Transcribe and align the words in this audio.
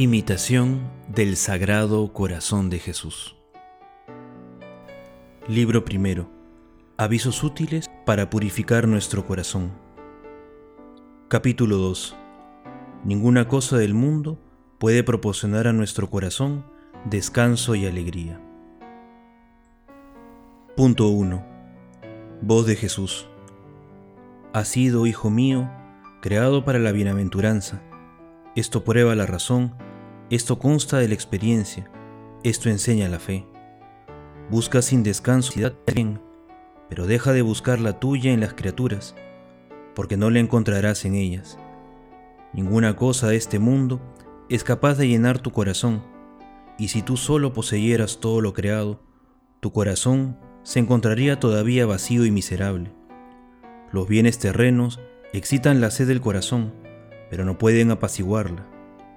Imitación 0.00 0.88
del 1.08 1.34
Sagrado 1.34 2.12
Corazón 2.12 2.70
de 2.70 2.78
Jesús. 2.78 3.34
Libro 5.48 5.84
primero. 5.84 6.30
Avisos 6.96 7.42
útiles 7.42 7.90
para 8.06 8.30
purificar 8.30 8.86
nuestro 8.86 9.26
corazón. 9.26 9.72
Capítulo 11.26 11.78
2. 11.78 12.16
Ninguna 13.02 13.48
cosa 13.48 13.76
del 13.76 13.92
mundo 13.92 14.38
puede 14.78 15.02
proporcionar 15.02 15.66
a 15.66 15.72
nuestro 15.72 16.08
corazón 16.08 16.64
descanso 17.04 17.74
y 17.74 17.84
alegría. 17.84 18.40
Punto 20.76 21.08
1. 21.08 21.44
Voz 22.42 22.66
de 22.66 22.76
Jesús. 22.76 23.28
Has 24.52 24.68
sido, 24.68 25.06
hijo 25.08 25.28
mío, 25.28 25.68
creado 26.22 26.64
para 26.64 26.78
la 26.78 26.92
bienaventuranza. 26.92 27.82
Esto 28.54 28.84
prueba 28.84 29.16
la 29.16 29.26
razón 29.26 29.87
esto 30.30 30.58
consta 30.58 30.98
de 30.98 31.08
la 31.08 31.14
experiencia, 31.14 31.90
esto 32.42 32.68
enseña 32.68 33.08
la 33.08 33.18
fe. 33.18 33.46
Busca 34.50 34.82
sin 34.82 35.02
descanso 35.02 35.52
bien, 35.86 36.20
pero 36.88 37.06
deja 37.06 37.32
de 37.32 37.42
buscar 37.42 37.80
la 37.80 37.98
tuya 37.98 38.32
en 38.32 38.40
las 38.40 38.54
criaturas, 38.54 39.14
porque 39.94 40.16
no 40.16 40.30
la 40.30 40.38
encontrarás 40.38 41.04
en 41.04 41.14
ellas. 41.14 41.58
Ninguna 42.52 42.96
cosa 42.96 43.28
de 43.28 43.36
este 43.36 43.58
mundo 43.58 44.00
es 44.48 44.64
capaz 44.64 44.96
de 44.96 45.08
llenar 45.08 45.38
tu 45.38 45.52
corazón, 45.52 46.02
y 46.78 46.88
si 46.88 47.02
tú 47.02 47.16
solo 47.16 47.52
poseyeras 47.52 48.20
todo 48.20 48.40
lo 48.40 48.52
creado, 48.52 49.02
tu 49.60 49.72
corazón 49.72 50.38
se 50.62 50.78
encontraría 50.78 51.40
todavía 51.40 51.86
vacío 51.86 52.24
y 52.24 52.30
miserable. 52.30 52.92
Los 53.92 54.06
bienes 54.08 54.38
terrenos 54.38 55.00
excitan 55.32 55.80
la 55.80 55.90
sed 55.90 56.06
del 56.06 56.20
corazón, 56.20 56.74
pero 57.30 57.44
no 57.44 57.58
pueden 57.58 57.90
apaciguarla, 57.90 58.66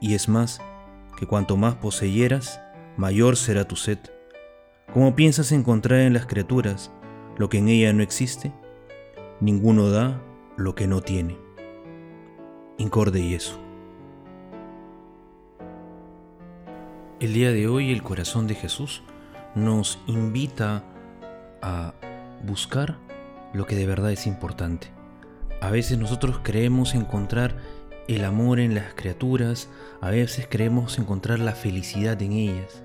y 0.00 0.14
es 0.14 0.28
más, 0.28 0.60
que 1.18 1.26
cuanto 1.26 1.56
más 1.56 1.74
poseyeras, 1.74 2.60
mayor 2.96 3.36
será 3.36 3.66
tu 3.66 3.74
sed. 3.74 3.98
¿Cómo 4.94 5.16
piensas 5.16 5.50
encontrar 5.50 6.00
en 6.00 6.12
las 6.12 6.26
criaturas 6.26 6.92
lo 7.36 7.48
que 7.48 7.58
en 7.58 7.68
ella 7.68 7.92
no 7.92 8.04
existe? 8.04 8.52
Ninguno 9.40 9.90
da 9.90 10.22
lo 10.56 10.76
que 10.76 10.86
no 10.86 11.00
tiene. 11.00 11.36
Incorde 12.76 13.18
y 13.18 13.34
eso. 13.34 13.58
El 17.18 17.32
día 17.32 17.50
de 17.50 17.66
hoy 17.66 17.90
el 17.90 18.04
corazón 18.04 18.46
de 18.46 18.54
Jesús 18.54 19.02
nos 19.56 19.98
invita 20.06 20.84
a 21.60 21.94
buscar 22.44 22.96
lo 23.52 23.66
que 23.66 23.74
de 23.74 23.86
verdad 23.86 24.12
es 24.12 24.28
importante. 24.28 24.92
A 25.60 25.70
veces 25.70 25.98
nosotros 25.98 26.38
creemos 26.44 26.94
encontrar 26.94 27.56
el 28.08 28.24
amor 28.24 28.58
en 28.58 28.74
las 28.74 28.94
criaturas, 28.94 29.68
a 30.00 30.10
veces 30.10 30.48
creemos 30.50 30.98
encontrar 30.98 31.38
la 31.38 31.52
felicidad 31.52 32.20
en 32.22 32.32
ellas, 32.32 32.82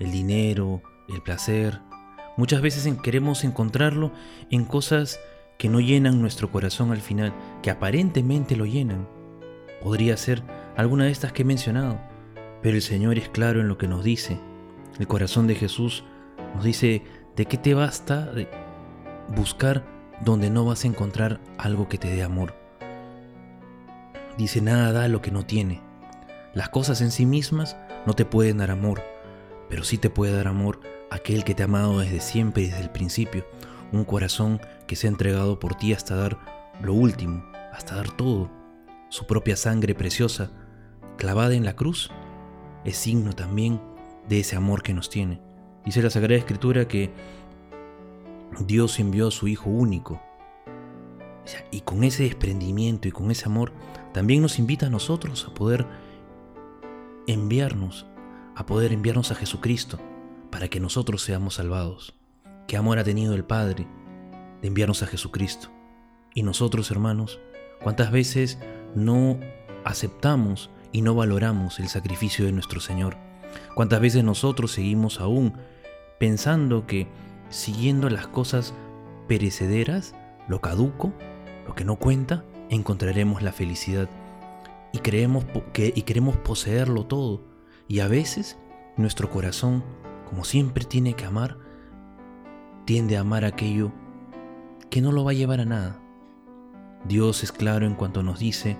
el 0.00 0.10
dinero, 0.10 0.82
el 1.08 1.22
placer. 1.22 1.80
Muchas 2.36 2.60
veces 2.60 2.92
queremos 3.02 3.44
encontrarlo 3.44 4.12
en 4.50 4.64
cosas 4.64 5.20
que 5.58 5.68
no 5.68 5.80
llenan 5.80 6.20
nuestro 6.20 6.50
corazón 6.50 6.90
al 6.90 7.00
final, 7.00 7.32
que 7.62 7.70
aparentemente 7.70 8.56
lo 8.56 8.66
llenan. 8.66 9.08
Podría 9.82 10.16
ser 10.16 10.42
alguna 10.76 11.04
de 11.04 11.12
estas 11.12 11.32
que 11.32 11.42
he 11.42 11.44
mencionado, 11.44 12.00
pero 12.60 12.74
el 12.74 12.82
Señor 12.82 13.16
es 13.16 13.28
claro 13.28 13.60
en 13.60 13.68
lo 13.68 13.78
que 13.78 13.86
nos 13.86 14.02
dice. 14.02 14.40
El 14.98 15.06
corazón 15.06 15.46
de 15.46 15.54
Jesús 15.54 16.02
nos 16.56 16.64
dice 16.64 17.04
de 17.36 17.46
qué 17.46 17.58
te 17.58 17.74
basta 17.74 18.32
buscar 19.36 19.84
donde 20.24 20.50
no 20.50 20.64
vas 20.64 20.82
a 20.82 20.88
encontrar 20.88 21.40
algo 21.58 21.88
que 21.88 21.98
te 21.98 22.08
dé 22.08 22.24
amor. 22.24 22.67
Dice, 24.38 24.62
nada 24.62 24.92
da 24.92 25.08
lo 25.08 25.20
que 25.20 25.32
no 25.32 25.44
tiene. 25.44 25.82
Las 26.54 26.68
cosas 26.68 27.00
en 27.00 27.10
sí 27.10 27.26
mismas 27.26 27.76
no 28.06 28.14
te 28.14 28.24
pueden 28.24 28.58
dar 28.58 28.70
amor, 28.70 29.02
pero 29.68 29.82
sí 29.82 29.98
te 29.98 30.10
puede 30.10 30.32
dar 30.32 30.46
amor 30.46 30.80
aquel 31.10 31.42
que 31.42 31.54
te 31.54 31.62
ha 31.62 31.66
amado 31.66 31.98
desde 31.98 32.20
siempre 32.20 32.62
y 32.62 32.66
desde 32.66 32.82
el 32.82 32.90
principio. 32.90 33.44
Un 33.90 34.04
corazón 34.04 34.60
que 34.86 34.94
se 34.94 35.08
ha 35.08 35.10
entregado 35.10 35.58
por 35.58 35.74
ti 35.74 35.92
hasta 35.92 36.14
dar 36.14 36.38
lo 36.80 36.94
último, 36.94 37.44
hasta 37.72 37.96
dar 37.96 38.12
todo. 38.12 38.48
Su 39.08 39.26
propia 39.26 39.56
sangre 39.56 39.96
preciosa, 39.96 40.52
clavada 41.16 41.54
en 41.54 41.64
la 41.64 41.74
cruz, 41.74 42.10
es 42.84 42.96
signo 42.96 43.32
también 43.32 43.80
de 44.28 44.40
ese 44.40 44.54
amor 44.54 44.82
que 44.82 44.94
nos 44.94 45.10
tiene. 45.10 45.40
Dice 45.84 46.00
la 46.00 46.10
Sagrada 46.10 46.38
Escritura 46.38 46.86
que 46.86 47.10
Dios 48.60 49.00
envió 49.00 49.28
a 49.28 49.32
su 49.32 49.48
Hijo 49.48 49.68
único. 49.68 50.22
Y 51.70 51.80
con 51.82 52.04
ese 52.04 52.24
desprendimiento 52.24 53.08
y 53.08 53.12
con 53.12 53.30
ese 53.30 53.46
amor 53.46 53.72
también 54.12 54.42
nos 54.42 54.58
invita 54.58 54.86
a 54.86 54.90
nosotros 54.90 55.46
a 55.48 55.54
poder 55.54 55.86
enviarnos, 57.26 58.06
a 58.56 58.66
poder 58.66 58.92
enviarnos 58.92 59.30
a 59.30 59.34
Jesucristo 59.34 59.98
para 60.50 60.68
que 60.68 60.80
nosotros 60.80 61.22
seamos 61.22 61.54
salvados. 61.54 62.14
¿Qué 62.66 62.76
amor 62.76 62.98
ha 62.98 63.04
tenido 63.04 63.34
el 63.34 63.44
Padre 63.44 63.86
de 64.60 64.68
enviarnos 64.68 65.02
a 65.02 65.06
Jesucristo? 65.06 65.70
Y 66.34 66.42
nosotros, 66.42 66.90
hermanos, 66.90 67.38
¿cuántas 67.82 68.10
veces 68.10 68.58
no 68.94 69.38
aceptamos 69.84 70.70
y 70.92 71.02
no 71.02 71.14
valoramos 71.14 71.80
el 71.80 71.88
sacrificio 71.88 72.44
de 72.44 72.52
nuestro 72.52 72.80
Señor? 72.80 73.16
¿Cuántas 73.74 74.00
veces 74.00 74.24
nosotros 74.24 74.72
seguimos 74.72 75.20
aún 75.20 75.54
pensando 76.18 76.86
que 76.86 77.06
siguiendo 77.48 78.10
las 78.10 78.26
cosas 78.26 78.74
perecederas, 79.26 80.14
lo 80.48 80.60
caduco, 80.60 81.12
lo 81.68 81.74
que 81.74 81.84
no 81.84 81.96
cuenta, 81.96 82.44
encontraremos 82.70 83.42
la 83.42 83.52
felicidad 83.52 84.08
y, 84.90 84.98
creemos 85.00 85.44
que, 85.74 85.92
y 85.94 86.02
queremos 86.02 86.36
poseerlo 86.38 87.04
todo. 87.04 87.42
Y 87.88 88.00
a 88.00 88.08
veces 88.08 88.58
nuestro 88.96 89.30
corazón, 89.30 89.84
como 90.26 90.44
siempre 90.44 90.86
tiene 90.86 91.12
que 91.12 91.26
amar, 91.26 91.58
tiende 92.86 93.18
a 93.18 93.20
amar 93.20 93.44
aquello 93.44 93.92
que 94.88 95.02
no 95.02 95.12
lo 95.12 95.24
va 95.24 95.32
a 95.32 95.34
llevar 95.34 95.60
a 95.60 95.66
nada. 95.66 96.00
Dios 97.06 97.44
es 97.44 97.52
claro 97.52 97.86
en 97.86 97.94
cuanto 97.94 98.22
nos 98.22 98.38
dice, 98.38 98.78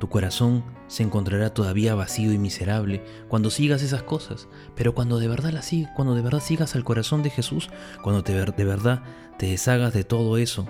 tu 0.00 0.08
corazón 0.08 0.64
se 0.86 1.02
encontrará 1.02 1.52
todavía 1.52 1.94
vacío 1.94 2.32
y 2.32 2.38
miserable 2.38 3.04
cuando 3.28 3.50
sigas 3.50 3.82
esas 3.82 4.04
cosas, 4.04 4.48
pero 4.74 4.94
cuando 4.94 5.18
de 5.18 5.28
verdad 5.28 5.52
la 5.52 5.62
cuando 5.94 6.14
de 6.14 6.22
verdad 6.22 6.40
sigas 6.40 6.74
al 6.76 6.84
corazón 6.84 7.22
de 7.22 7.28
Jesús, 7.28 7.68
cuando 8.02 8.24
te, 8.24 8.32
de 8.32 8.64
verdad 8.64 9.02
te 9.38 9.46
deshagas 9.46 9.92
de 9.92 10.04
todo 10.04 10.38
eso 10.38 10.66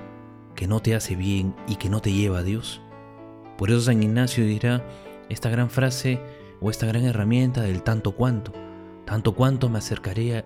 que 0.58 0.66
no 0.66 0.80
te 0.80 0.96
hace 0.96 1.14
bien 1.14 1.54
y 1.68 1.76
que 1.76 1.88
no 1.88 2.00
te 2.00 2.12
lleva 2.12 2.40
a 2.40 2.42
Dios. 2.42 2.80
Por 3.56 3.70
eso 3.70 3.80
San 3.82 4.02
Ignacio 4.02 4.44
dirá 4.44 4.84
esta 5.28 5.50
gran 5.50 5.70
frase 5.70 6.20
o 6.60 6.68
esta 6.68 6.84
gran 6.84 7.04
herramienta 7.04 7.60
del 7.62 7.84
tanto 7.84 8.16
cuanto. 8.16 8.52
Tanto 9.04 9.36
cuanto 9.36 9.68
me 9.68 9.78
acercaré, 9.78 10.44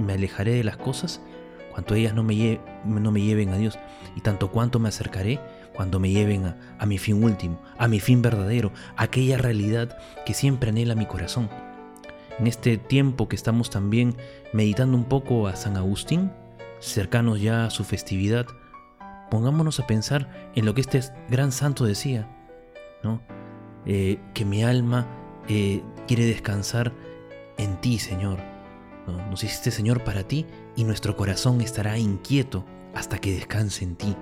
me 0.00 0.14
alejaré 0.14 0.54
de 0.54 0.64
las 0.64 0.78
cosas 0.78 1.22
cuanto 1.70 1.94
ellas 1.94 2.12
no 2.12 2.24
me, 2.24 2.58
no 2.84 3.12
me 3.12 3.20
lleven 3.20 3.50
a 3.50 3.56
Dios. 3.56 3.78
Y 4.16 4.20
tanto 4.22 4.50
cuanto 4.50 4.80
me 4.80 4.88
acercaré 4.88 5.38
cuando 5.76 6.00
me 6.00 6.10
lleven 6.10 6.56
a 6.76 6.84
mi 6.84 6.98
fin 6.98 7.22
último, 7.22 7.62
a 7.78 7.86
mi 7.86 8.00
fin 8.00 8.20
verdadero, 8.20 8.72
a 8.96 9.04
aquella 9.04 9.38
realidad 9.38 9.96
que 10.26 10.34
siempre 10.34 10.70
anhela 10.70 10.96
mi 10.96 11.06
corazón. 11.06 11.48
En 12.40 12.48
este 12.48 12.78
tiempo 12.78 13.28
que 13.28 13.36
estamos 13.36 13.70
también 13.70 14.16
meditando 14.52 14.96
un 14.96 15.04
poco 15.04 15.46
a 15.46 15.54
San 15.54 15.76
Agustín, 15.76 16.32
cercanos 16.80 17.40
ya 17.40 17.66
a 17.66 17.70
su 17.70 17.84
festividad, 17.84 18.46
pongámonos 19.32 19.80
a 19.80 19.86
pensar 19.86 20.28
en 20.54 20.66
lo 20.66 20.74
que 20.74 20.82
este 20.82 21.00
gran 21.30 21.52
santo 21.52 21.86
decía, 21.86 22.28
¿no? 23.02 23.22
Eh, 23.86 24.20
que 24.34 24.44
mi 24.44 24.62
alma 24.62 25.06
eh, 25.48 25.82
quiere 26.06 26.26
descansar 26.26 26.92
en 27.56 27.80
ti, 27.80 27.98
Señor. 27.98 28.40
Nos 29.06 29.42
hiciste, 29.42 29.70
Señor, 29.70 30.04
para 30.04 30.24
ti 30.24 30.44
y 30.76 30.84
nuestro 30.84 31.16
corazón 31.16 31.62
estará 31.62 31.96
inquieto 31.96 32.66
hasta 32.94 33.16
que 33.16 33.32
descanse 33.32 33.84
en 33.84 33.96
ti. 33.96 34.14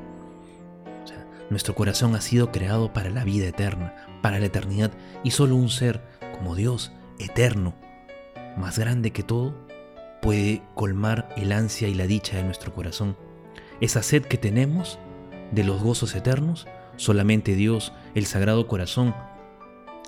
nuestro 1.51 1.75
corazón 1.75 2.15
ha 2.15 2.21
sido 2.21 2.53
creado 2.53 2.93
para 2.93 3.11
la 3.11 3.25
vida 3.25 3.49
eterna, 3.49 3.97
para 4.23 4.39
la 4.39 4.47
eternidad, 4.47 4.93
y 5.25 5.33
solo 5.33 5.57
un 5.57 5.71
ser 5.71 6.01
como 6.39 6.55
Dios, 6.55 6.93
eterno, 7.19 7.75
más 8.57 8.79
grande 8.79 9.11
que 9.11 9.25
todo, 9.25 9.57
puede 10.23 10.63
colmar 10.77 11.31
el 11.37 11.51
ansia 11.51 11.89
y 11.89 11.95
la 11.95 12.07
dicha 12.07 12.37
de 12.37 12.45
nuestro 12.45 12.73
corazón. 12.73 13.17
Esa 13.81 14.05
sed 14.05 14.23
que 14.23 14.39
tenemos 14.39 15.01
de 15.51 15.65
los 15.65 15.83
gozos 15.83 16.15
eternos, 16.15 16.67
solamente 16.97 17.55
Dios, 17.55 17.93
el 18.15 18.27
Sagrado 18.27 18.67
Corazón, 18.67 19.15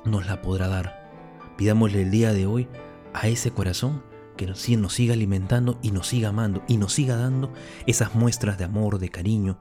nos 0.04 0.26
la 0.26 0.42
podrá 0.42 0.68
dar. 0.68 1.10
Pidámosle 1.56 2.02
el 2.02 2.10
día 2.10 2.32
de 2.32 2.46
hoy 2.46 2.68
a 3.12 3.28
ese 3.28 3.50
corazón 3.50 4.02
que 4.36 4.46
nos, 4.46 4.68
nos 4.68 4.94
siga 4.94 5.14
alimentando 5.14 5.78
y 5.82 5.90
nos 5.90 6.08
siga 6.08 6.30
amando 6.30 6.62
y 6.66 6.76
nos 6.76 6.92
siga 6.92 7.16
dando 7.16 7.52
esas 7.86 8.14
muestras 8.14 8.58
de 8.58 8.64
amor, 8.64 8.98
de 8.98 9.08
cariño, 9.08 9.58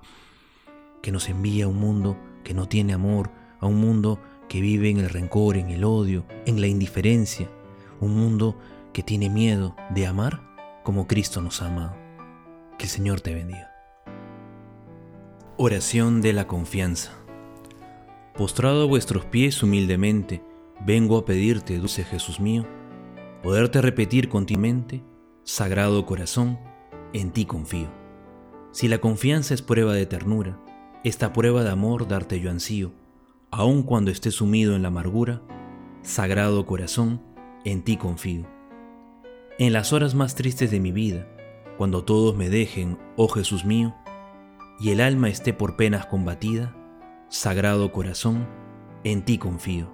que 1.01 1.11
nos 1.11 1.29
envía 1.29 1.65
a 1.65 1.67
un 1.67 1.77
mundo 1.77 2.17
que 2.43 2.53
no 2.53 2.67
tiene 2.67 2.93
amor, 2.93 3.31
a 3.59 3.67
un 3.67 3.79
mundo 3.79 4.19
que 4.47 4.61
vive 4.61 4.89
en 4.89 4.97
el 4.97 5.09
rencor, 5.09 5.57
en 5.57 5.69
el 5.69 5.83
odio, 5.83 6.25
en 6.45 6.61
la 6.61 6.67
indiferencia, 6.67 7.49
un 7.99 8.15
mundo 8.15 8.57
que 8.93 9.03
tiene 9.03 9.29
miedo 9.29 9.75
de 9.91 10.07
amar 10.07 10.41
como 10.83 11.07
Cristo 11.07 11.41
nos 11.41 11.61
ha 11.61 11.67
amado. 11.67 11.95
Que 12.77 12.85
el 12.85 12.89
Señor 12.89 13.21
te 13.21 13.33
bendiga. 13.33 13.70
Oración 15.63 16.21
de 16.21 16.33
la 16.33 16.47
confianza. 16.47 17.11
Postrado 18.35 18.81
a 18.81 18.87
vuestros 18.87 19.25
pies 19.25 19.61
humildemente, 19.61 20.41
vengo 20.83 21.19
a 21.19 21.23
pedirte, 21.23 21.77
dulce 21.77 22.03
Jesús 22.03 22.39
mío, 22.39 22.65
poderte 23.43 23.79
repetir 23.79 24.27
continuamente, 24.27 25.03
Sagrado 25.43 26.03
Corazón, 26.07 26.57
en 27.13 27.29
ti 27.29 27.45
confío. 27.45 27.91
Si 28.71 28.87
la 28.87 28.97
confianza 28.97 29.53
es 29.53 29.61
prueba 29.61 29.93
de 29.93 30.07
ternura, 30.07 30.59
esta 31.03 31.31
prueba 31.31 31.63
de 31.63 31.69
amor 31.69 32.07
darte 32.07 32.39
yo 32.39 32.49
ansío, 32.49 32.91
aun 33.51 33.83
cuando 33.83 34.09
esté 34.09 34.31
sumido 34.31 34.75
en 34.75 34.81
la 34.81 34.87
amargura, 34.87 35.43
Sagrado 36.01 36.65
Corazón, 36.65 37.21
en 37.65 37.83
ti 37.83 37.97
confío. 37.97 38.47
En 39.59 39.73
las 39.73 39.93
horas 39.93 40.15
más 40.15 40.33
tristes 40.33 40.71
de 40.71 40.79
mi 40.79 40.91
vida, 40.91 41.27
cuando 41.77 42.03
todos 42.03 42.35
me 42.35 42.49
dejen, 42.49 42.97
oh 43.15 43.27
Jesús 43.27 43.63
mío, 43.63 43.93
y 44.81 44.89
el 44.89 44.99
alma 44.99 45.29
esté 45.29 45.53
por 45.53 45.75
penas 45.75 46.07
combatida, 46.07 46.75
Sagrado 47.29 47.91
Corazón, 47.91 48.47
en 49.03 49.23
ti 49.23 49.37
confío. 49.37 49.93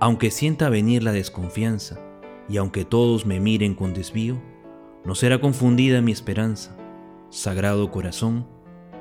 Aunque 0.00 0.30
sienta 0.30 0.70
venir 0.70 1.02
la 1.02 1.12
desconfianza, 1.12 2.00
y 2.48 2.56
aunque 2.56 2.86
todos 2.86 3.26
me 3.26 3.38
miren 3.38 3.74
con 3.74 3.92
desvío, 3.92 4.40
no 5.04 5.14
será 5.14 5.42
confundida 5.42 6.00
mi 6.00 6.10
esperanza, 6.10 6.74
Sagrado 7.28 7.90
Corazón, 7.90 8.46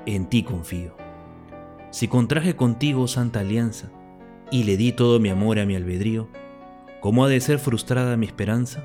en 0.05 0.25
ti 0.25 0.43
confío. 0.43 0.93
Si 1.89 2.09
contraje 2.09 2.57
contigo 2.57 3.07
santa 3.07 3.39
alianza, 3.39 3.89
y 4.51 4.63
le 4.65 4.75
di 4.75 4.91
todo 4.91 5.21
mi 5.21 5.29
amor 5.29 5.59
a 5.59 5.65
mi 5.65 5.77
albedrío, 5.77 6.27
¿cómo 6.99 7.23
ha 7.23 7.29
de 7.29 7.39
ser 7.39 7.59
frustrada 7.59 8.17
mi 8.17 8.25
esperanza? 8.25 8.83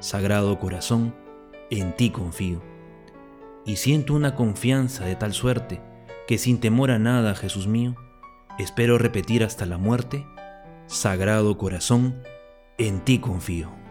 Sagrado 0.00 0.58
Corazón, 0.58 1.14
en 1.68 1.94
ti 1.96 2.08
confío. 2.08 2.75
Y 3.66 3.76
siento 3.76 4.14
una 4.14 4.36
confianza 4.36 5.04
de 5.04 5.16
tal 5.16 5.34
suerte 5.34 5.82
que 6.28 6.38
sin 6.38 6.60
temor 6.60 6.92
a 6.92 6.98
nada, 6.98 7.34
Jesús 7.34 7.66
mío, 7.66 7.96
espero 8.58 8.96
repetir 8.96 9.42
hasta 9.42 9.66
la 9.66 9.76
muerte, 9.76 10.24
Sagrado 10.86 11.58
Corazón, 11.58 12.22
en 12.78 13.00
ti 13.00 13.18
confío. 13.18 13.85